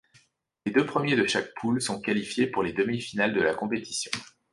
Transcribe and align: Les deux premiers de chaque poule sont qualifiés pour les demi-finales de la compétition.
Les 0.65 0.71
deux 0.71 0.83
premiers 0.87 1.15
de 1.15 1.27
chaque 1.27 1.53
poule 1.53 1.79
sont 1.79 2.01
qualifiés 2.01 2.47
pour 2.47 2.63
les 2.63 2.73
demi-finales 2.73 3.33
de 3.35 3.41
la 3.41 3.53
compétition. 3.53 4.09